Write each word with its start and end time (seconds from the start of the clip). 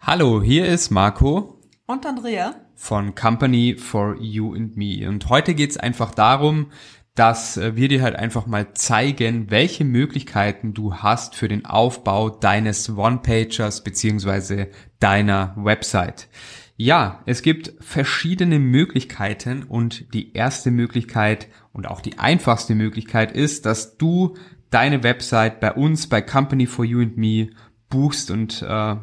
Hallo, 0.00 0.42
hier 0.42 0.64
ist 0.64 0.90
Marco 0.90 1.60
und 1.86 2.06
Andrea 2.06 2.54
von 2.74 3.14
Company 3.14 3.76
for 3.76 4.16
You 4.18 4.54
and 4.54 4.76
Me. 4.76 5.06
Und 5.06 5.28
heute 5.28 5.54
geht 5.54 5.70
es 5.70 5.76
einfach 5.76 6.14
darum, 6.14 6.70
dass 7.14 7.58
äh, 7.58 7.76
wir 7.76 7.88
dir 7.88 8.00
halt 8.02 8.16
einfach 8.16 8.46
mal 8.46 8.72
zeigen, 8.72 9.50
welche 9.50 9.84
Möglichkeiten 9.84 10.72
du 10.72 10.94
hast 10.94 11.34
für 11.34 11.48
den 11.48 11.66
Aufbau 11.66 12.30
deines 12.30 12.88
One-Pagers 12.88 13.84
beziehungsweise 13.84 14.68
deiner 14.98 15.52
Website. 15.56 16.28
Ja, 16.76 17.22
es 17.26 17.42
gibt 17.42 17.74
verschiedene 17.80 18.60
Möglichkeiten 18.60 19.64
und 19.64 20.14
die 20.14 20.32
erste 20.32 20.70
Möglichkeit 20.70 21.48
und 21.72 21.86
auch 21.86 22.00
die 22.00 22.18
einfachste 22.18 22.74
Möglichkeit 22.74 23.32
ist, 23.32 23.66
dass 23.66 23.98
du 23.98 24.36
deine 24.70 25.02
Website 25.02 25.60
bei 25.60 25.72
uns 25.72 26.06
bei 26.06 26.22
Company 26.22 26.66
for 26.66 26.84
You 26.84 27.00
and 27.00 27.18
Me 27.18 27.50
buchst 27.90 28.30
und 28.30 28.62
äh, 28.62 28.96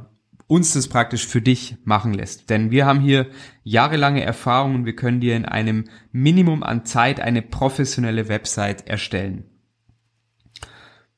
uns 0.48 0.74
das 0.74 0.88
praktisch 0.88 1.26
für 1.26 1.42
dich 1.42 1.78
machen 1.86 2.14
lässt. 2.14 2.50
Denn 2.50 2.72
wir 2.72 2.86
haben 2.86 3.00
hier 3.00 3.28
jahrelange 3.64 4.24
Erfahrung 4.24 4.76
und 4.76 4.86
wir 4.86 4.96
können 4.96 5.20
dir 5.20 5.36
in 5.36 5.46
einem 5.46 5.86
Minimum 6.12 6.64
an 6.64 6.86
Zeit 6.86 7.20
eine 7.20 7.42
professionelle 7.42 8.30
Website 8.30 8.88
erstellen. 8.88 9.46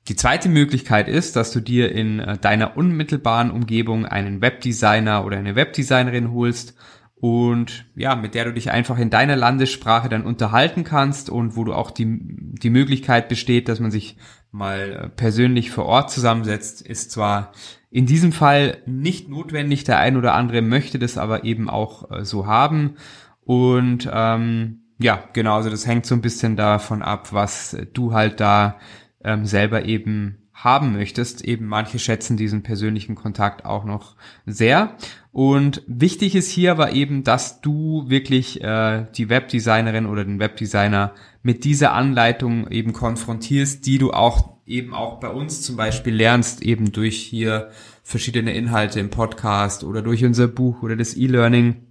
Die 0.07 0.15
zweite 0.15 0.47
Möglichkeit 0.47 1.09
ist, 1.09 1.35
dass 1.35 1.51
du 1.51 1.59
dir 1.59 1.91
in 1.91 2.19
äh, 2.19 2.37
deiner 2.37 2.77
unmittelbaren 2.77 3.51
Umgebung 3.51 4.05
einen 4.05 4.41
Webdesigner 4.41 5.25
oder 5.25 5.37
eine 5.37 5.55
Webdesignerin 5.55 6.31
holst 6.31 6.75
und 7.19 7.85
ja, 7.95 8.15
mit 8.15 8.35
der 8.35 8.45
du 8.45 8.53
dich 8.53 8.71
einfach 8.71 8.99
in 8.99 9.09
deiner 9.09 9.35
Landessprache 9.35 10.07
dann 10.07 10.23
unterhalten 10.23 10.83
kannst 10.83 11.29
und 11.29 11.57
wo 11.57 11.63
du 11.63 11.73
auch 11.73 11.91
die, 11.91 12.05
die 12.09 12.69
Möglichkeit 12.69 13.27
besteht, 13.27 13.67
dass 13.67 13.79
man 13.79 13.91
sich 13.91 14.17
mal 14.51 14.91
äh, 14.91 15.09
persönlich 15.09 15.71
vor 15.71 15.85
Ort 15.85 16.11
zusammensetzt, 16.11 16.81
ist 16.81 17.11
zwar 17.11 17.51
in 17.89 18.05
diesem 18.05 18.31
Fall 18.31 18.77
nicht 18.85 19.29
notwendig. 19.29 19.83
Der 19.83 19.99
ein 19.99 20.17
oder 20.17 20.33
andere 20.33 20.61
möchte 20.61 20.99
das 20.99 21.17
aber 21.17 21.43
eben 21.43 21.69
auch 21.69 22.11
äh, 22.11 22.25
so 22.25 22.45
haben. 22.45 22.95
Und 23.43 24.09
ähm, 24.11 24.81
ja, 24.99 25.23
genau, 25.33 25.55
also 25.55 25.69
das 25.69 25.87
hängt 25.87 26.05
so 26.05 26.15
ein 26.15 26.21
bisschen 26.21 26.55
davon 26.55 27.01
ab, 27.01 27.31
was 27.31 27.77
du 27.93 28.13
halt 28.13 28.39
da 28.39 28.77
ähm, 29.23 29.45
selber 29.45 29.85
eben 29.85 30.37
haben 30.53 30.93
möchtest. 30.93 31.43
Eben 31.45 31.67
manche 31.67 31.99
schätzen 31.99 32.35
diesen 32.35 32.63
persönlichen 32.63 33.15
Kontakt 33.15 33.63
auch 33.63 33.85
noch 33.85 34.15
sehr. 34.45 34.97
Und 35.31 35.83
wichtig 35.87 36.35
ist 36.35 36.49
hier 36.49 36.71
aber 36.71 36.93
eben, 36.93 37.23
dass 37.23 37.61
du 37.61 38.09
wirklich 38.09 38.61
äh, 38.63 39.05
die 39.15 39.29
Webdesignerin 39.29 40.07
oder 40.07 40.25
den 40.25 40.39
Webdesigner 40.39 41.13
mit 41.43 41.63
dieser 41.63 41.93
Anleitung 41.93 42.67
eben 42.69 42.91
konfrontierst, 42.91 43.85
die 43.85 43.99
du 43.99 44.11
auch 44.11 44.56
eben 44.67 44.93
auch 44.93 45.19
bei 45.19 45.29
uns 45.29 45.61
zum 45.61 45.77
Beispiel 45.77 46.13
lernst, 46.13 46.61
eben 46.61 46.91
durch 46.91 47.17
hier 47.17 47.69
verschiedene 48.03 48.53
Inhalte 48.53 48.99
im 48.99 49.09
Podcast 49.09 49.83
oder 49.83 50.01
durch 50.01 50.23
unser 50.23 50.47
Buch 50.47 50.83
oder 50.83 50.95
das 50.95 51.15
E-Learning, 51.15 51.87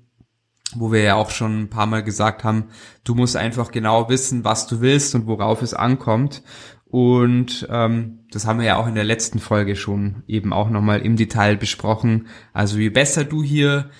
wo 0.74 0.92
wir 0.92 1.02
ja 1.02 1.14
auch 1.14 1.30
schon 1.30 1.62
ein 1.62 1.70
paar 1.70 1.86
Mal 1.86 2.02
gesagt 2.02 2.44
haben, 2.44 2.66
du 3.04 3.14
musst 3.14 3.36
einfach 3.36 3.70
genau 3.70 4.08
wissen, 4.08 4.44
was 4.44 4.66
du 4.66 4.80
willst 4.80 5.14
und 5.14 5.26
worauf 5.26 5.62
es 5.62 5.74
ankommt. 5.74 6.42
Und 6.88 7.66
ähm, 7.70 8.20
das 8.30 8.46
haben 8.46 8.60
wir 8.60 8.66
ja 8.66 8.76
auch 8.76 8.86
in 8.86 8.94
der 8.94 9.04
letzten 9.04 9.38
Folge 9.38 9.74
schon 9.74 10.22
eben 10.26 10.52
auch 10.52 10.70
nochmal 10.70 11.00
im 11.00 11.16
Detail 11.16 11.56
besprochen. 11.56 12.28
Also 12.52 12.78
je 12.78 12.90
besser 12.90 13.24
du 13.24 13.42
hier 13.42 13.90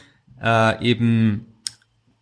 äh, 0.42 0.84
eben 0.84 1.46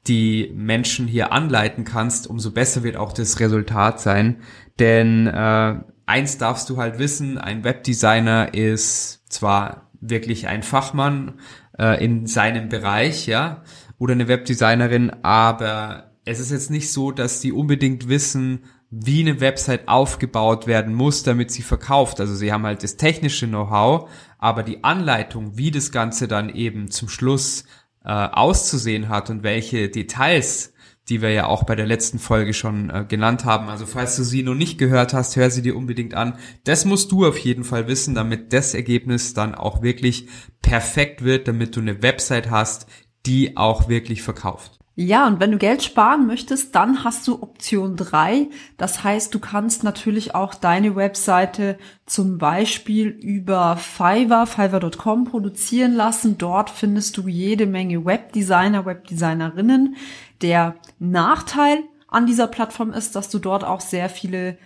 die 0.06 0.52
Menschen 0.54 1.06
hier 1.06 1.32
anleiten 1.32 1.84
kannst, 1.84 2.26
umso 2.26 2.50
besser 2.50 2.82
wird 2.82 2.96
auch 2.96 3.12
das 3.12 3.40
Resultat 3.40 4.00
sein. 4.00 4.36
Denn 4.78 5.26
äh, 5.26 5.76
eins 6.06 6.38
darfst 6.38 6.70
du 6.70 6.76
halt 6.76 6.98
wissen, 6.98 7.38
ein 7.38 7.64
Webdesigner 7.64 8.54
ist 8.54 9.22
zwar 9.32 9.90
wirklich 10.00 10.48
ein 10.48 10.62
Fachmann 10.62 11.40
äh, 11.78 12.04
in 12.04 12.26
seinem 12.26 12.68
Bereich, 12.68 13.26
ja, 13.26 13.62
oder 13.98 14.12
eine 14.12 14.28
Webdesignerin, 14.28 15.10
aber 15.22 16.12
es 16.24 16.40
ist 16.40 16.50
jetzt 16.50 16.70
nicht 16.70 16.92
so, 16.92 17.10
dass 17.10 17.40
die 17.40 17.52
unbedingt 17.52 18.08
wissen, 18.08 18.64
wie 18.90 19.20
eine 19.20 19.40
Website 19.40 19.88
aufgebaut 19.88 20.66
werden 20.66 20.94
muss, 20.94 21.22
damit 21.22 21.50
sie 21.50 21.62
verkauft. 21.62 22.20
Also 22.20 22.34
sie 22.34 22.52
haben 22.52 22.64
halt 22.64 22.82
das 22.82 22.96
technische 22.96 23.48
Know-how, 23.48 24.08
aber 24.38 24.62
die 24.62 24.84
Anleitung, 24.84 25.56
wie 25.56 25.70
das 25.70 25.90
Ganze 25.90 26.28
dann 26.28 26.48
eben 26.48 26.90
zum 26.90 27.08
Schluss 27.08 27.64
äh, 28.04 28.10
auszusehen 28.10 29.08
hat 29.08 29.30
und 29.30 29.42
welche 29.42 29.88
Details 29.88 30.73
die 31.08 31.20
wir 31.20 31.30
ja 31.30 31.46
auch 31.46 31.64
bei 31.64 31.74
der 31.74 31.86
letzten 31.86 32.18
Folge 32.18 32.54
schon 32.54 32.90
äh, 32.90 33.04
genannt 33.06 33.44
haben. 33.44 33.68
Also 33.68 33.86
falls 33.86 34.16
du 34.16 34.24
sie 34.24 34.42
noch 34.42 34.54
nicht 34.54 34.78
gehört 34.78 35.12
hast, 35.12 35.36
hör 35.36 35.50
sie 35.50 35.62
dir 35.62 35.76
unbedingt 35.76 36.14
an. 36.14 36.38
Das 36.64 36.84
musst 36.84 37.12
du 37.12 37.26
auf 37.26 37.38
jeden 37.38 37.64
Fall 37.64 37.88
wissen, 37.88 38.14
damit 38.14 38.52
das 38.52 38.74
Ergebnis 38.74 39.34
dann 39.34 39.54
auch 39.54 39.82
wirklich 39.82 40.28
perfekt 40.62 41.22
wird, 41.22 41.46
damit 41.46 41.76
du 41.76 41.80
eine 41.80 42.02
Website 42.02 42.50
hast, 42.50 42.86
die 43.26 43.56
auch 43.56 43.88
wirklich 43.88 44.22
verkauft. 44.22 44.78
Ja, 44.96 45.26
und 45.26 45.40
wenn 45.40 45.50
du 45.50 45.58
Geld 45.58 45.82
sparen 45.82 46.26
möchtest, 46.28 46.76
dann 46.76 47.02
hast 47.02 47.26
du 47.26 47.42
Option 47.42 47.96
drei. 47.96 48.48
Das 48.76 49.02
heißt, 49.02 49.34
du 49.34 49.40
kannst 49.40 49.82
natürlich 49.82 50.36
auch 50.36 50.54
deine 50.54 50.94
Webseite 50.94 51.78
zum 52.06 52.38
Beispiel 52.38 53.08
über 53.08 53.76
Fiverr, 53.76 54.46
fiverr.com 54.46 55.24
produzieren 55.24 55.94
lassen. 55.94 56.38
Dort 56.38 56.70
findest 56.70 57.16
du 57.16 57.26
jede 57.26 57.66
Menge 57.66 58.04
Webdesigner, 58.04 58.86
Webdesignerinnen. 58.86 59.96
Der 60.42 60.76
Nachteil 61.00 61.82
an 62.06 62.26
dieser 62.26 62.46
Plattform 62.46 62.92
ist, 62.92 63.16
dass 63.16 63.28
du 63.28 63.40
dort 63.40 63.64
auch 63.64 63.80
sehr 63.80 64.08
viele 64.08 64.58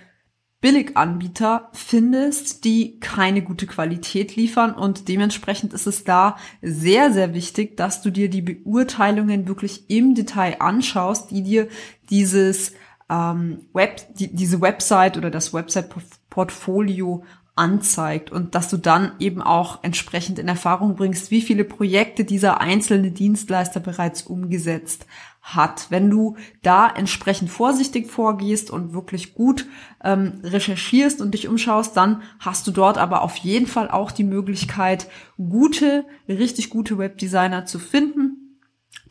Billiganbieter 0.61 1.69
findest, 1.73 2.65
die 2.65 2.99
keine 2.99 3.43
gute 3.43 3.67
Qualität 3.67 4.35
liefern. 4.35 4.75
Und 4.75 5.07
dementsprechend 5.07 5.73
ist 5.73 5.87
es 5.87 6.03
da 6.03 6.37
sehr, 6.63 7.13
sehr 7.13 7.33
wichtig, 7.33 7.77
dass 7.77 8.03
du 8.03 8.11
dir 8.11 8.29
die 8.29 8.43
Beurteilungen 8.43 9.47
wirklich 9.47 9.89
im 9.89 10.17
Detail 10.17 10.57
anschaust, 10.61 11.31
die 11.31 11.43
dir 11.43 11.69
dieses 12.11 12.73
ähm, 13.09 13.67
Web, 13.73 14.15
die, 14.15 14.35
diese 14.35 14.61
Website 14.61 15.17
oder 15.17 15.31
das 15.31 15.55
Website-Portfolio 15.55 17.25
anzeigt. 17.55 18.33
Und 18.33 18.57
dass 18.57 18.69
du 18.69 18.79
dann 18.79 19.13
eben 19.21 19.41
auch 19.43 19.85
entsprechend 19.85 20.41
in 20.41 20.49
Erfahrung 20.49 20.97
bringst, 20.97 21.31
wie 21.31 21.43
viele 21.43 21.65
Projekte 21.65 22.25
dieser 22.25 22.61
einzelne 22.61 23.13
Dienstleister 23.13 23.79
bereits 23.79 24.23
umgesetzt 24.23 25.07
hat. 25.55 25.87
Wenn 25.91 26.11
du 26.11 26.37
da 26.63 26.89
entsprechend 26.89 27.51
vorsichtig 27.51 28.11
vorgehst 28.11 28.71
und 28.71 28.93
wirklich 28.93 29.35
gut 29.35 29.67
ähm, 30.03 30.41
recherchierst 30.43 31.21
und 31.21 31.33
dich 31.33 31.49
umschaust, 31.49 31.97
dann 31.97 32.23
hast 32.39 32.67
du 32.67 32.71
dort 32.71 32.99
aber 32.99 33.23
auf 33.23 33.37
jeden 33.37 33.67
Fall 33.67 33.91
auch 33.91 34.11
die 34.11 34.25
Möglichkeit, 34.25 35.09
gute, 35.37 36.05
richtig 36.29 36.71
gute 36.71 36.99
Webdesigner 36.99 37.67
zu 37.67 37.79
finden, 37.79 38.59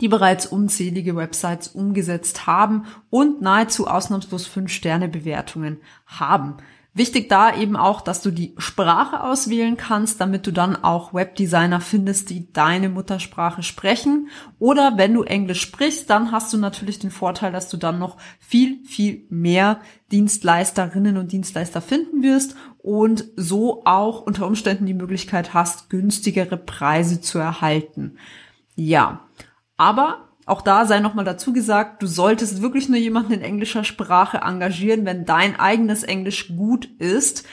die 0.01 0.07
bereits 0.07 0.45
unzählige 0.45 1.15
Websites 1.15 1.69
umgesetzt 1.69 2.45
haben 2.45 2.85
und 3.09 3.41
nahezu 3.41 3.87
ausnahmslos 3.87 4.47
fünf 4.47 4.71
Sterne 4.71 5.07
Bewertungen 5.07 5.77
haben. 6.05 6.57
Wichtig 6.97 7.29
da 7.29 7.55
eben 7.55 7.75
auch, 7.75 8.01
dass 8.01 8.23
du 8.23 8.31
die 8.31 8.55
Sprache 8.57 9.21
auswählen 9.21 9.77
kannst, 9.77 10.19
damit 10.19 10.47
du 10.47 10.51
dann 10.51 10.75
auch 10.75 11.13
Webdesigner 11.13 11.79
findest, 11.79 12.31
die 12.31 12.51
deine 12.51 12.89
Muttersprache 12.89 13.61
sprechen. 13.61 14.29
Oder 14.57 14.97
wenn 14.97 15.13
du 15.13 15.21
Englisch 15.21 15.61
sprichst, 15.61 16.09
dann 16.09 16.31
hast 16.31 16.51
du 16.51 16.57
natürlich 16.57 16.97
den 16.97 17.11
Vorteil, 17.11 17.51
dass 17.51 17.69
du 17.69 17.77
dann 17.77 17.99
noch 17.99 18.17
viel, 18.39 18.83
viel 18.83 19.27
mehr 19.29 19.79
Dienstleisterinnen 20.11 21.17
und 21.17 21.31
Dienstleister 21.31 21.81
finden 21.81 22.23
wirst 22.23 22.55
und 22.79 23.25
so 23.35 23.83
auch 23.85 24.21
unter 24.23 24.47
Umständen 24.47 24.87
die 24.87 24.95
Möglichkeit 24.95 25.53
hast, 25.53 25.91
günstigere 25.91 26.57
Preise 26.57 27.21
zu 27.21 27.37
erhalten. 27.37 28.17
Ja, 28.75 29.27
aber 29.77 30.26
auch 30.47 30.61
da 30.61 30.85
sei 30.85 31.01
nochmal 31.01 31.25
dazu 31.25 31.51
gesagt, 31.51 32.01
du 32.01 32.07
solltest 32.07 32.61
wirklich 32.61 32.87
nur 32.87 32.97
jemanden 32.97 33.33
in 33.33 33.41
englischer 33.41 33.83
Sprache 33.83 34.37
engagieren, 34.37 35.05
wenn 35.05 35.25
dein 35.25 35.59
eigenes 35.59 36.03
Englisch 36.03 36.55
gut 36.55 36.85
ist. 36.99 37.45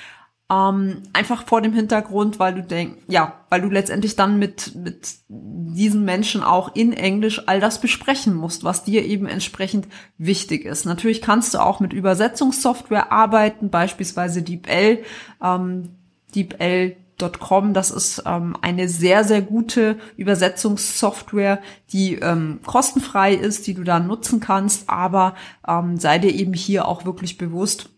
Ähm, 0.49 1.03
einfach 1.13 1.45
vor 1.47 1.61
dem 1.61 1.73
Hintergrund, 1.73 2.39
weil 2.39 2.55
du 2.55 2.63
denkst, 2.63 3.03
ja, 3.09 3.41
weil 3.49 3.63
du 3.63 3.69
letztendlich 3.69 4.15
dann 4.15 4.39
mit, 4.39 4.77
mit 4.77 5.17
diesen 5.29 6.05
Menschen 6.05 6.45
auch 6.45 6.77
in 6.77 6.93
Englisch 6.93 7.49
all 7.49 7.59
das 7.59 7.81
besprechen 7.81 8.35
musst, 8.35 8.63
was 8.63 8.85
dir 8.85 9.05
eben 9.05 9.27
entsprechend 9.27 9.89
wichtig 10.17 10.65
ist. 10.65 10.85
Natürlich 10.85 11.21
kannst 11.21 11.55
du 11.55 11.59
auch 11.59 11.81
mit 11.81 11.93
Übersetzungssoftware 11.93 13.11
arbeiten, 13.11 13.71
beispielsweise 13.71 14.43
DeepL. 14.43 15.03
Ähm, 15.43 15.97
DeepL 16.35 16.97
fiverr.com. 17.19 17.75
Das 17.75 17.91
ist 17.91 18.23
ähm, 18.27 18.57
eine 18.61 18.89
sehr, 18.89 19.25
sehr 19.25 19.43
gute 19.43 19.97
Übersetzungssoftware, 20.17 21.61
die 21.93 22.17
ähm, 22.17 22.61
kostenfrei 22.65 23.35
ist, 23.35 23.67
die 23.67 23.75
du 23.75 23.85
da 23.85 24.01
nutzen 24.01 24.41
kannst. 24.41 24.89
Aber 24.89 25.35
ähm, 25.67 25.99
sei 25.99 26.19
dir 26.19 26.33
eben 26.33 26.55
hier 26.55 26.87
auch 26.87 27.05
wirklich 27.05 27.39
bewusst, 27.39 27.91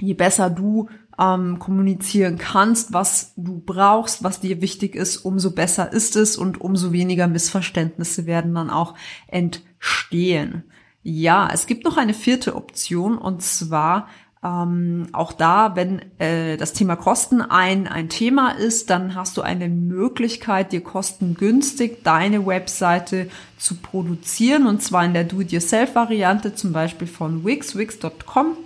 je 0.00 0.14
besser 0.14 0.50
du 0.50 0.88
ähm, 1.18 1.58
kommunizieren 1.58 2.38
kannst, 2.38 2.92
was 2.92 3.32
du 3.36 3.62
brauchst, 3.64 4.24
was 4.24 4.40
dir 4.40 4.60
wichtig 4.60 4.96
ist, 4.96 5.18
umso 5.18 5.52
besser 5.52 5.92
ist 5.92 6.16
es 6.16 6.36
und 6.36 6.60
umso 6.60 6.92
weniger 6.92 7.28
Missverständnisse 7.28 8.26
werden 8.26 8.54
dann 8.54 8.70
auch 8.70 8.94
entstehen. 9.28 10.64
Ja, 11.06 11.50
es 11.52 11.66
gibt 11.66 11.84
noch 11.84 11.98
eine 11.98 12.14
vierte 12.14 12.56
Option 12.56 13.18
und 13.18 13.42
zwar 13.42 14.08
ähm, 14.44 15.08
auch 15.12 15.32
da, 15.32 15.74
wenn 15.74 16.02
äh, 16.18 16.58
das 16.58 16.74
Thema 16.74 16.96
Kosten 16.96 17.40
ein, 17.40 17.88
ein 17.88 18.10
Thema 18.10 18.50
ist, 18.50 18.90
dann 18.90 19.14
hast 19.14 19.38
du 19.38 19.42
eine 19.42 19.68
Möglichkeit, 19.68 20.72
dir 20.72 20.82
kostengünstig 20.82 22.02
deine 22.04 22.46
Webseite 22.46 23.30
zu 23.58 23.76
produzieren 23.76 24.66
und 24.66 24.82
zwar 24.82 25.04
in 25.06 25.14
der 25.14 25.24
Do-it-yourself-Variante, 25.24 26.54
zum 26.54 26.72
Beispiel 26.72 27.08
von 27.08 27.44
Wix, 27.44 27.74
wix.com. 27.74 28.58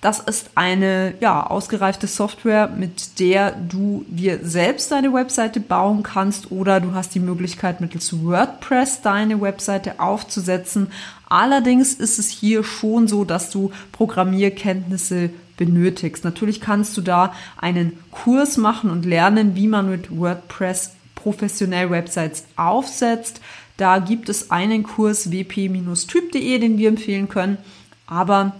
Das 0.00 0.20
ist 0.20 0.50
eine 0.54 1.14
ja, 1.18 1.44
ausgereifte 1.44 2.06
Software, 2.06 2.68
mit 2.68 3.18
der 3.18 3.50
du 3.50 4.04
dir 4.08 4.38
selbst 4.44 4.92
deine 4.92 5.12
Webseite 5.12 5.58
bauen 5.58 6.04
kannst 6.04 6.52
oder 6.52 6.80
du 6.80 6.94
hast 6.94 7.16
die 7.16 7.20
Möglichkeit 7.20 7.80
mittels 7.80 8.22
WordPress 8.22 9.02
deine 9.02 9.40
Webseite 9.40 9.98
aufzusetzen. 9.98 10.92
Allerdings 11.28 11.94
ist 11.94 12.20
es 12.20 12.30
hier 12.30 12.62
schon 12.62 13.08
so, 13.08 13.24
dass 13.24 13.50
du 13.50 13.72
Programmierkenntnisse 13.90 15.30
benötigst. 15.56 16.24
Natürlich 16.24 16.60
kannst 16.60 16.96
du 16.96 17.00
da 17.00 17.34
einen 17.56 17.98
Kurs 18.12 18.56
machen 18.56 18.90
und 18.90 19.04
lernen, 19.04 19.56
wie 19.56 19.66
man 19.66 19.90
mit 19.90 20.16
WordPress 20.16 20.92
professionell 21.16 21.90
Websites 21.90 22.44
aufsetzt. 22.54 23.40
Da 23.76 23.98
gibt 23.98 24.28
es 24.28 24.52
einen 24.52 24.84
Kurs 24.84 25.32
wp-typ.de, 25.32 26.58
den 26.60 26.78
wir 26.78 26.88
empfehlen 26.88 27.28
können. 27.28 27.58
Aber 28.06 28.54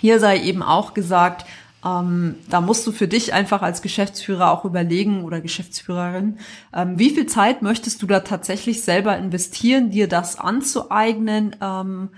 hier 0.00 0.20
sei 0.20 0.40
eben 0.42 0.62
auch 0.62 0.94
gesagt, 0.94 1.46
ähm, 1.84 2.36
da 2.48 2.60
musst 2.60 2.86
du 2.86 2.92
für 2.92 3.06
dich 3.06 3.32
einfach 3.32 3.62
als 3.62 3.82
Geschäftsführer 3.82 4.50
auch 4.50 4.64
überlegen 4.64 5.24
oder 5.24 5.40
Geschäftsführerin, 5.40 6.38
ähm, 6.74 6.98
wie 6.98 7.10
viel 7.10 7.26
Zeit 7.26 7.62
möchtest 7.62 8.02
du 8.02 8.06
da 8.06 8.20
tatsächlich 8.20 8.82
selber 8.82 9.16
investieren, 9.16 9.90
dir 9.90 10.08
das 10.08 10.38
anzueignen 10.38 11.56
ähm, 11.60 12.10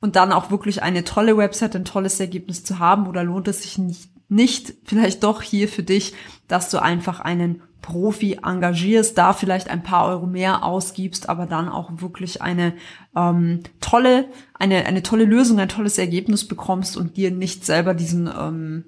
und 0.00 0.16
dann 0.16 0.32
auch 0.32 0.50
wirklich 0.50 0.82
eine 0.82 1.04
tolle 1.04 1.36
Website, 1.36 1.76
ein 1.76 1.84
tolles 1.84 2.18
Ergebnis 2.18 2.64
zu 2.64 2.78
haben 2.78 3.06
oder 3.06 3.22
lohnt 3.22 3.48
es 3.48 3.62
sich 3.62 3.78
nicht, 3.78 4.10
nicht 4.28 4.74
vielleicht 4.84 5.22
doch 5.22 5.42
hier 5.42 5.68
für 5.68 5.82
dich, 5.82 6.14
dass 6.48 6.70
du 6.70 6.80
einfach 6.80 7.20
einen 7.20 7.62
Profi 7.82 8.38
engagierst, 8.42 9.18
da 9.18 9.34
vielleicht 9.34 9.68
ein 9.68 9.82
paar 9.82 10.06
Euro 10.08 10.26
mehr 10.26 10.64
ausgibst, 10.64 11.28
aber 11.28 11.44
dann 11.44 11.68
auch 11.68 11.90
wirklich 12.00 12.40
eine 12.40 12.72
ähm, 13.14 13.60
tolle, 13.80 14.24
eine, 14.54 14.86
eine 14.86 15.02
tolle 15.02 15.26
Lösung, 15.26 15.58
ein 15.60 15.68
tolles 15.68 15.98
Ergebnis 15.98 16.48
bekommst 16.48 16.96
und 16.96 17.18
dir 17.18 17.30
nicht 17.30 17.66
selber 17.66 17.92
diesen, 17.92 18.26
ähm, 18.26 18.84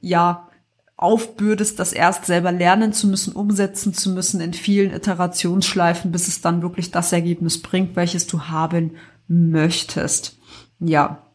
ja, 0.00 0.48
aufbürdest, 0.96 1.78
das 1.78 1.92
erst 1.92 2.24
selber 2.24 2.52
lernen 2.52 2.92
zu 2.92 3.08
müssen, 3.08 3.34
umsetzen 3.34 3.92
zu 3.92 4.10
müssen 4.10 4.40
in 4.40 4.54
vielen 4.54 4.92
Iterationsschleifen, 4.92 6.10
bis 6.12 6.28
es 6.28 6.40
dann 6.40 6.62
wirklich 6.62 6.90
das 6.90 7.12
Ergebnis 7.12 7.60
bringt, 7.60 7.96
welches 7.96 8.26
du 8.26 8.42
haben 8.42 8.92
möchtest. 9.28 10.38
Ja, 10.78 11.25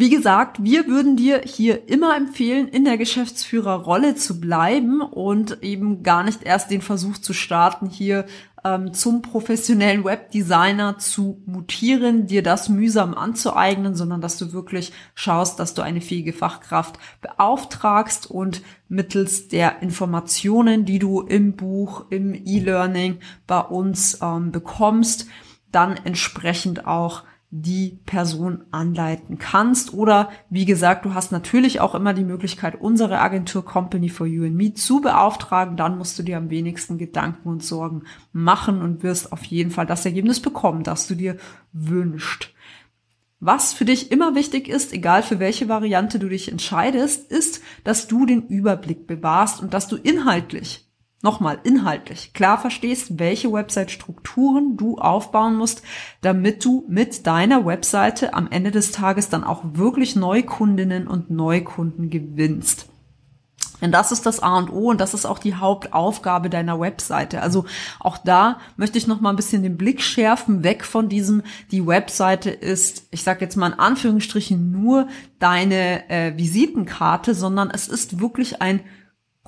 wie 0.00 0.10
gesagt, 0.10 0.62
wir 0.62 0.86
würden 0.86 1.16
dir 1.16 1.40
hier 1.44 1.88
immer 1.88 2.16
empfehlen, 2.16 2.68
in 2.68 2.84
der 2.84 2.98
Geschäftsführerrolle 2.98 4.14
zu 4.14 4.40
bleiben 4.40 5.00
und 5.00 5.60
eben 5.64 6.04
gar 6.04 6.22
nicht 6.22 6.44
erst 6.44 6.70
den 6.70 6.82
Versuch 6.82 7.18
zu 7.18 7.32
starten, 7.32 7.88
hier 7.88 8.24
ähm, 8.62 8.94
zum 8.94 9.22
professionellen 9.22 10.04
Webdesigner 10.04 10.98
zu 10.98 11.42
mutieren, 11.46 12.28
dir 12.28 12.44
das 12.44 12.68
mühsam 12.68 13.12
anzueignen, 13.12 13.96
sondern 13.96 14.20
dass 14.20 14.38
du 14.38 14.52
wirklich 14.52 14.92
schaust, 15.16 15.58
dass 15.58 15.74
du 15.74 15.82
eine 15.82 16.00
fähige 16.00 16.32
Fachkraft 16.32 16.96
beauftragst 17.20 18.30
und 18.30 18.62
mittels 18.88 19.48
der 19.48 19.82
Informationen, 19.82 20.84
die 20.84 21.00
du 21.00 21.22
im 21.22 21.56
Buch, 21.56 22.04
im 22.10 22.34
E-Learning 22.34 23.18
bei 23.48 23.58
uns 23.58 24.20
ähm, 24.22 24.52
bekommst, 24.52 25.26
dann 25.72 25.96
entsprechend 25.96 26.86
auch 26.86 27.24
die 27.50 28.00
Person 28.04 28.64
anleiten 28.70 29.38
kannst. 29.38 29.94
Oder 29.94 30.30
wie 30.50 30.66
gesagt, 30.66 31.04
du 31.04 31.14
hast 31.14 31.32
natürlich 31.32 31.80
auch 31.80 31.94
immer 31.94 32.12
die 32.12 32.24
Möglichkeit, 32.24 32.80
unsere 32.80 33.20
Agentur 33.20 33.64
Company 33.64 34.08
for 34.10 34.26
You 34.26 34.44
and 34.44 34.54
Me 34.54 34.74
zu 34.74 35.00
beauftragen. 35.00 35.76
Dann 35.76 35.96
musst 35.96 36.18
du 36.18 36.22
dir 36.22 36.36
am 36.36 36.50
wenigsten 36.50 36.98
Gedanken 36.98 37.48
und 37.48 37.62
Sorgen 37.62 38.02
machen 38.32 38.82
und 38.82 39.02
wirst 39.02 39.32
auf 39.32 39.44
jeden 39.44 39.70
Fall 39.70 39.86
das 39.86 40.04
Ergebnis 40.04 40.40
bekommen, 40.40 40.82
das 40.82 41.06
du 41.06 41.14
dir 41.14 41.36
wünschst. 41.72 42.52
Was 43.40 43.72
für 43.72 43.84
dich 43.84 44.10
immer 44.10 44.34
wichtig 44.34 44.68
ist, 44.68 44.92
egal 44.92 45.22
für 45.22 45.38
welche 45.38 45.68
Variante 45.68 46.18
du 46.18 46.28
dich 46.28 46.50
entscheidest, 46.50 47.30
ist, 47.30 47.62
dass 47.84 48.08
du 48.08 48.26
den 48.26 48.48
Überblick 48.48 49.06
bewahrst 49.06 49.62
und 49.62 49.72
dass 49.74 49.86
du 49.86 49.96
inhaltlich 49.96 50.87
nochmal 51.20 51.58
inhaltlich 51.64 52.32
klar 52.32 52.58
verstehst, 52.58 53.18
welche 53.18 53.52
Website-Strukturen 53.52 54.76
du 54.76 54.98
aufbauen 54.98 55.56
musst, 55.56 55.82
damit 56.20 56.64
du 56.64 56.84
mit 56.88 57.26
deiner 57.26 57.66
Webseite 57.66 58.34
am 58.34 58.48
Ende 58.50 58.70
des 58.70 58.92
Tages 58.92 59.28
dann 59.28 59.44
auch 59.44 59.62
wirklich 59.64 60.14
Neukundinnen 60.14 61.08
und 61.08 61.30
Neukunden 61.30 62.10
gewinnst. 62.10 62.88
Denn 63.80 63.92
das 63.92 64.12
ist 64.12 64.26
das 64.26 64.40
A 64.40 64.58
und 64.58 64.70
O 64.70 64.90
und 64.90 65.00
das 65.00 65.14
ist 65.14 65.24
auch 65.24 65.38
die 65.38 65.54
Hauptaufgabe 65.54 66.50
deiner 66.50 66.80
Webseite. 66.80 67.42
Also 67.42 67.64
auch 68.00 68.18
da 68.18 68.58
möchte 68.76 68.98
ich 68.98 69.06
noch 69.06 69.20
mal 69.20 69.30
ein 69.30 69.36
bisschen 69.36 69.62
den 69.62 69.76
Blick 69.76 70.02
schärfen, 70.02 70.64
weg 70.64 70.84
von 70.84 71.08
diesem, 71.08 71.42
die 71.70 71.86
Webseite 71.86 72.50
ist, 72.50 73.06
ich 73.10 73.22
sage 73.22 73.44
jetzt 73.44 73.56
mal 73.56 73.72
in 73.72 73.78
Anführungsstrichen, 73.78 74.72
nur 74.72 75.08
deine 75.38 76.08
äh, 76.10 76.36
Visitenkarte, 76.36 77.34
sondern 77.34 77.70
es 77.70 77.88
ist 77.88 78.20
wirklich 78.20 78.60
ein 78.60 78.80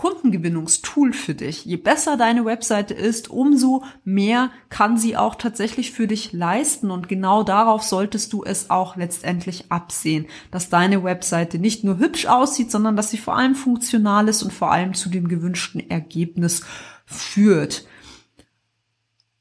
Kundengewinnungstool 0.00 1.12
für 1.12 1.35
dich. 1.35 1.67
Je 1.67 1.76
besser 1.76 2.17
deine 2.17 2.47
Webseite 2.47 2.94
ist, 2.94 3.29
umso 3.29 3.85
mehr 4.02 4.50
kann 4.70 4.97
sie 4.97 5.14
auch 5.14 5.35
tatsächlich 5.35 5.93
für 5.93 6.06
dich 6.06 6.32
leisten. 6.32 6.91
Und 6.91 7.06
genau 7.06 7.43
darauf 7.43 7.82
solltest 7.82 8.32
du 8.32 8.43
es 8.43 8.70
auch 8.70 8.97
letztendlich 8.97 9.70
absehen, 9.70 10.25
dass 10.50 10.70
deine 10.70 11.05
Webseite 11.05 11.58
nicht 11.58 11.85
nur 11.85 11.99
hübsch 11.99 12.25
aussieht, 12.25 12.70
sondern 12.70 12.97
dass 12.97 13.11
sie 13.11 13.19
vor 13.19 13.37
allem 13.37 13.55
funktional 13.55 14.26
ist 14.29 14.43
und 14.43 14.55
vor 14.55 14.73
allem 14.73 14.94
zu 14.94 15.11
dem 15.11 15.29
gewünschten 15.29 15.91
Ergebnis 15.91 16.62
führt. 17.05 17.84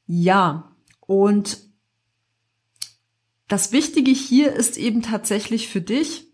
Ja, 0.06 0.72
und 1.00 1.58
das 3.48 3.72
Wichtige 3.72 4.10
hier 4.10 4.52
ist 4.52 4.76
eben 4.76 5.00
tatsächlich 5.00 5.68
für 5.68 5.80
dich, 5.80 6.29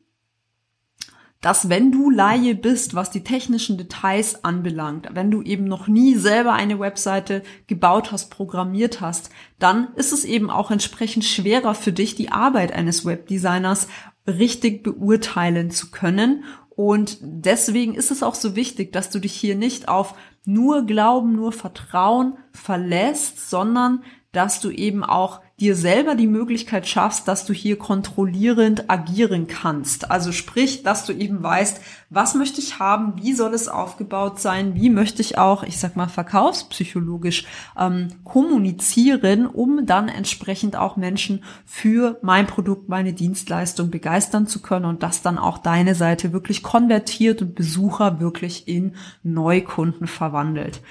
dass 1.46 1.68
wenn 1.68 1.92
du 1.92 2.10
Laie 2.10 2.56
bist, 2.56 2.96
was 2.96 3.12
die 3.12 3.22
technischen 3.22 3.78
Details 3.78 4.44
anbelangt, 4.44 5.10
wenn 5.12 5.30
du 5.30 5.42
eben 5.42 5.62
noch 5.62 5.86
nie 5.86 6.16
selber 6.16 6.54
eine 6.54 6.80
Webseite 6.80 7.44
gebaut 7.68 8.10
hast, 8.10 8.32
programmiert 8.32 9.00
hast, 9.00 9.30
dann 9.60 9.94
ist 9.94 10.12
es 10.12 10.24
eben 10.24 10.50
auch 10.50 10.72
entsprechend 10.72 11.24
schwerer 11.24 11.76
für 11.76 11.92
dich, 11.92 12.16
die 12.16 12.32
Arbeit 12.32 12.72
eines 12.72 13.06
Webdesigners 13.06 13.86
richtig 14.26 14.82
beurteilen 14.82 15.70
zu 15.70 15.92
können. 15.92 16.42
Und 16.70 17.18
deswegen 17.20 17.94
ist 17.94 18.10
es 18.10 18.24
auch 18.24 18.34
so 18.34 18.56
wichtig, 18.56 18.92
dass 18.92 19.10
du 19.10 19.20
dich 19.20 19.32
hier 19.32 19.54
nicht 19.54 19.86
auf 19.86 20.16
nur 20.44 20.84
Glauben, 20.84 21.36
nur 21.36 21.52
Vertrauen 21.52 22.38
verlässt, 22.50 23.48
sondern 23.48 24.02
dass 24.32 24.58
du 24.58 24.70
eben 24.70 25.04
auch 25.04 25.42
dir 25.58 25.74
selber 25.74 26.16
die 26.16 26.26
Möglichkeit 26.26 26.86
schaffst, 26.86 27.28
dass 27.28 27.46
du 27.46 27.54
hier 27.54 27.78
kontrollierend 27.78 28.90
agieren 28.90 29.46
kannst. 29.46 30.10
Also 30.10 30.30
sprich, 30.30 30.82
dass 30.82 31.06
du 31.06 31.14
eben 31.14 31.42
weißt, 31.42 31.80
was 32.10 32.34
möchte 32.34 32.60
ich 32.60 32.78
haben, 32.78 33.14
wie 33.22 33.32
soll 33.32 33.54
es 33.54 33.66
aufgebaut 33.66 34.38
sein, 34.38 34.74
wie 34.74 34.90
möchte 34.90 35.22
ich 35.22 35.38
auch, 35.38 35.62
ich 35.62 35.78
sag 35.78 35.96
mal, 35.96 36.08
verkaufspsychologisch 36.08 37.46
ähm, 37.78 38.08
kommunizieren, 38.22 39.46
um 39.46 39.86
dann 39.86 40.08
entsprechend 40.08 40.76
auch 40.76 40.98
Menschen 40.98 41.42
für 41.64 42.18
mein 42.20 42.46
Produkt, 42.46 42.90
meine 42.90 43.14
Dienstleistung 43.14 43.90
begeistern 43.90 44.46
zu 44.46 44.60
können 44.60 44.84
und 44.84 45.02
dass 45.02 45.22
dann 45.22 45.38
auch 45.38 45.56
deine 45.56 45.94
Seite 45.94 46.34
wirklich 46.34 46.62
konvertiert 46.62 47.40
und 47.40 47.54
Besucher 47.54 48.20
wirklich 48.20 48.68
in 48.68 48.94
Neukunden 49.22 50.06
verwandelt. 50.06 50.82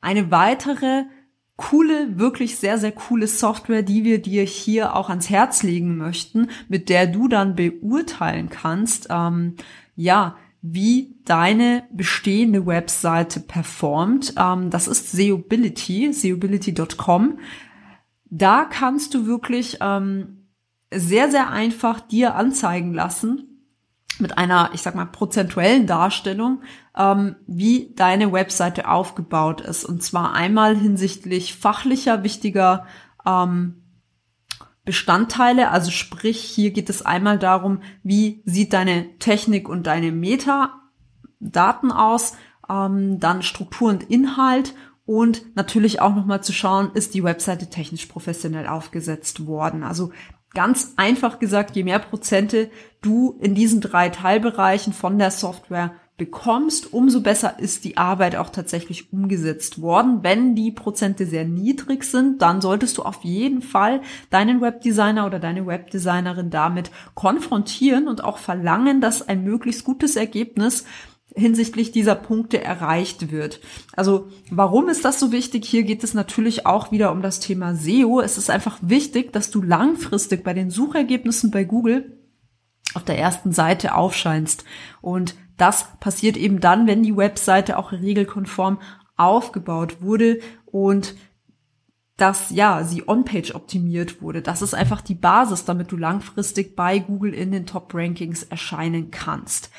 Eine 0.00 0.30
weitere 0.30 1.02
coole, 1.58 2.18
wirklich 2.18 2.56
sehr, 2.56 2.78
sehr 2.78 2.92
coole 2.92 3.26
Software, 3.26 3.82
die 3.82 4.04
wir 4.04 4.22
dir 4.22 4.44
hier 4.44 4.94
auch 4.94 5.10
ans 5.10 5.28
Herz 5.28 5.64
legen 5.64 5.98
möchten, 5.98 6.48
mit 6.68 6.88
der 6.88 7.08
du 7.08 7.26
dann 7.28 7.56
beurteilen 7.56 8.48
kannst, 8.48 9.08
ähm, 9.10 9.56
ja, 9.96 10.36
wie 10.62 11.16
deine 11.24 11.82
bestehende 11.92 12.64
Webseite 12.64 13.40
performt. 13.40 14.34
Ähm, 14.38 14.70
das 14.70 14.86
ist 14.86 15.10
Seobility, 15.10 16.12
seobility.com. 16.12 17.40
Da 18.30 18.64
kannst 18.64 19.14
du 19.14 19.26
wirklich 19.26 19.78
ähm, 19.80 20.46
sehr, 20.94 21.28
sehr 21.28 21.50
einfach 21.50 22.00
dir 22.00 22.36
anzeigen 22.36 22.94
lassen, 22.94 23.47
mit 24.18 24.36
einer, 24.36 24.70
ich 24.72 24.82
sag 24.82 24.94
mal, 24.94 25.06
prozentuellen 25.06 25.86
Darstellung, 25.86 26.62
ähm, 26.96 27.36
wie 27.46 27.92
deine 27.94 28.32
Webseite 28.32 28.88
aufgebaut 28.88 29.60
ist. 29.60 29.84
Und 29.84 30.02
zwar 30.02 30.34
einmal 30.34 30.76
hinsichtlich 30.76 31.54
fachlicher, 31.54 32.24
wichtiger 32.24 32.86
ähm, 33.26 33.82
Bestandteile. 34.84 35.70
Also 35.70 35.90
sprich, 35.90 36.40
hier 36.40 36.70
geht 36.72 36.90
es 36.90 37.02
einmal 37.02 37.38
darum, 37.38 37.82
wie 38.02 38.42
sieht 38.44 38.72
deine 38.72 39.18
Technik 39.18 39.68
und 39.68 39.86
deine 39.86 40.12
Metadaten 40.12 41.92
aus, 41.92 42.36
ähm, 42.68 43.20
dann 43.20 43.42
Struktur 43.42 43.90
und 43.90 44.04
Inhalt 44.04 44.74
und 45.08 45.56
natürlich 45.56 46.02
auch 46.02 46.14
nochmal 46.14 46.42
zu 46.42 46.52
schauen, 46.52 46.90
ist 46.92 47.14
die 47.14 47.24
Webseite 47.24 47.70
technisch 47.70 48.06
professionell 48.06 48.66
aufgesetzt 48.66 49.46
worden. 49.46 49.82
Also 49.82 50.12
ganz 50.54 50.94
einfach 50.96 51.38
gesagt, 51.38 51.76
je 51.76 51.84
mehr 51.84 51.98
Prozente 51.98 52.70
du 53.00 53.38
in 53.40 53.54
diesen 53.54 53.80
drei 53.80 54.08
Teilbereichen 54.08 54.92
von 54.92 55.18
der 55.18 55.30
Software 55.30 55.92
bekommst, 56.18 56.92
umso 56.92 57.20
besser 57.20 57.60
ist 57.60 57.84
die 57.84 57.96
Arbeit 57.96 58.34
auch 58.34 58.50
tatsächlich 58.50 59.12
umgesetzt 59.12 59.80
worden. 59.80 60.18
Wenn 60.22 60.56
die 60.56 60.72
Prozente 60.72 61.26
sehr 61.26 61.44
niedrig 61.44 62.02
sind, 62.02 62.42
dann 62.42 62.60
solltest 62.60 62.98
du 62.98 63.02
auf 63.02 63.22
jeden 63.22 63.62
Fall 63.62 64.02
deinen 64.28 64.60
Webdesigner 64.60 65.26
oder 65.26 65.38
deine 65.38 65.64
Webdesignerin 65.66 66.50
damit 66.50 66.90
konfrontieren 67.14 68.08
und 68.08 68.24
auch 68.24 68.38
verlangen, 68.38 69.00
dass 69.00 69.26
ein 69.26 69.44
möglichst 69.44 69.84
gutes 69.84 70.16
Ergebnis 70.16 70.84
hinsichtlich 71.38 71.92
dieser 71.92 72.14
Punkte 72.14 72.62
erreicht 72.62 73.30
wird. 73.30 73.60
Also 73.94 74.28
warum 74.50 74.88
ist 74.88 75.04
das 75.04 75.20
so 75.20 75.32
wichtig? 75.32 75.64
Hier 75.64 75.84
geht 75.84 76.04
es 76.04 76.14
natürlich 76.14 76.66
auch 76.66 76.90
wieder 76.92 77.12
um 77.12 77.22
das 77.22 77.40
Thema 77.40 77.74
SEO. 77.74 78.20
Es 78.20 78.36
ist 78.36 78.50
einfach 78.50 78.78
wichtig, 78.82 79.32
dass 79.32 79.50
du 79.50 79.62
langfristig 79.62 80.44
bei 80.44 80.54
den 80.54 80.70
Suchergebnissen 80.70 81.50
bei 81.50 81.64
Google 81.64 82.18
auf 82.94 83.04
der 83.04 83.18
ersten 83.18 83.52
Seite 83.52 83.94
aufscheinst. 83.94 84.64
Und 85.00 85.34
das 85.56 85.86
passiert 86.00 86.36
eben 86.36 86.60
dann, 86.60 86.86
wenn 86.86 87.02
die 87.02 87.16
Webseite 87.16 87.78
auch 87.78 87.92
regelkonform 87.92 88.78
aufgebaut 89.16 90.00
wurde 90.00 90.40
und 90.64 91.14
dass 92.18 92.50
ja, 92.50 92.82
sie 92.82 93.08
on-page 93.08 93.54
optimiert 93.54 94.20
wurde. 94.20 94.42
Das 94.42 94.60
ist 94.60 94.74
einfach 94.74 95.00
die 95.00 95.14
Basis, 95.14 95.64
damit 95.64 95.92
du 95.92 95.96
langfristig 95.96 96.74
bei 96.74 96.98
Google 96.98 97.32
in 97.32 97.52
den 97.52 97.64
Top 97.64 97.94
Rankings 97.94 98.42
erscheinen 98.42 99.10
kannst. 99.12 99.70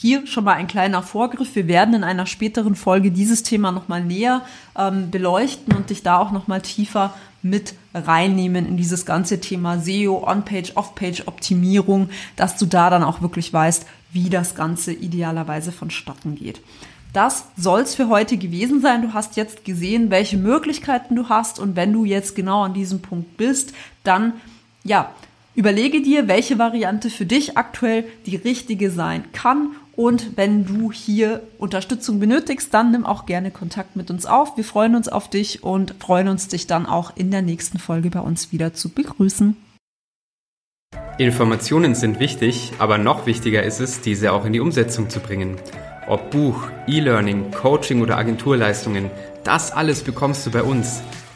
Hier 0.00 0.28
schon 0.28 0.44
mal 0.44 0.52
ein 0.52 0.68
kleiner 0.68 1.02
Vorgriff. 1.02 1.56
Wir 1.56 1.66
werden 1.66 1.92
in 1.92 2.04
einer 2.04 2.26
späteren 2.26 2.76
Folge 2.76 3.10
dieses 3.10 3.42
Thema 3.42 3.72
nochmal 3.72 4.04
näher 4.04 4.42
ähm, 4.78 5.10
beleuchten 5.10 5.74
und 5.74 5.90
dich 5.90 6.04
da 6.04 6.18
auch 6.18 6.30
nochmal 6.30 6.62
tiefer 6.62 7.14
mit 7.42 7.74
reinnehmen 7.92 8.64
in 8.64 8.76
dieses 8.76 9.06
ganze 9.06 9.40
Thema 9.40 9.80
SEO, 9.80 10.24
On-Page, 10.24 10.76
Off-Page 10.76 11.24
Optimierung, 11.26 12.10
dass 12.36 12.56
du 12.56 12.66
da 12.66 12.90
dann 12.90 13.02
auch 13.02 13.22
wirklich 13.22 13.52
weißt, 13.52 13.86
wie 14.12 14.30
das 14.30 14.54
Ganze 14.54 14.92
idealerweise 14.92 15.72
vonstatten 15.72 16.36
geht. 16.36 16.60
Das 17.12 17.46
soll's 17.56 17.96
für 17.96 18.08
heute 18.08 18.36
gewesen 18.36 18.80
sein. 18.80 19.02
Du 19.02 19.14
hast 19.14 19.36
jetzt 19.36 19.64
gesehen, 19.64 20.12
welche 20.12 20.36
Möglichkeiten 20.36 21.16
du 21.16 21.28
hast 21.28 21.58
und 21.58 21.74
wenn 21.74 21.92
du 21.92 22.04
jetzt 22.04 22.36
genau 22.36 22.62
an 22.62 22.72
diesem 22.72 23.02
Punkt 23.02 23.36
bist, 23.36 23.72
dann 24.04 24.34
ja, 24.84 25.10
überlege 25.58 26.00
dir, 26.00 26.28
welche 26.28 26.56
Variante 26.56 27.10
für 27.10 27.26
dich 27.26 27.58
aktuell 27.58 28.04
die 28.26 28.36
richtige 28.36 28.92
sein 28.92 29.24
kann 29.32 29.72
und 29.96 30.36
wenn 30.36 30.64
du 30.64 30.92
hier 30.92 31.42
Unterstützung 31.58 32.20
benötigst, 32.20 32.72
dann 32.72 32.92
nimm 32.92 33.04
auch 33.04 33.26
gerne 33.26 33.50
Kontakt 33.50 33.96
mit 33.96 34.08
uns 34.12 34.24
auf. 34.24 34.56
Wir 34.56 34.62
freuen 34.62 34.94
uns 34.94 35.08
auf 35.08 35.28
dich 35.28 35.64
und 35.64 35.96
freuen 35.98 36.28
uns, 36.28 36.46
dich 36.46 36.68
dann 36.68 36.86
auch 36.86 37.16
in 37.16 37.32
der 37.32 37.42
nächsten 37.42 37.80
Folge 37.80 38.08
bei 38.08 38.20
uns 38.20 38.52
wieder 38.52 38.72
zu 38.72 38.90
begrüßen. 38.90 39.56
Informationen 41.18 41.96
sind 41.96 42.20
wichtig, 42.20 42.74
aber 42.78 42.96
noch 42.96 43.26
wichtiger 43.26 43.64
ist 43.64 43.80
es, 43.80 44.00
diese 44.00 44.32
auch 44.32 44.44
in 44.44 44.52
die 44.52 44.60
Umsetzung 44.60 45.10
zu 45.10 45.18
bringen. 45.18 45.56
Ob 46.06 46.30
Buch, 46.30 46.68
E-Learning, 46.86 47.50
Coaching 47.50 48.00
oder 48.00 48.16
Agenturleistungen, 48.16 49.10
das 49.42 49.72
alles 49.72 50.02
bekommst 50.02 50.46
du 50.46 50.52
bei 50.52 50.62
uns. 50.62 51.02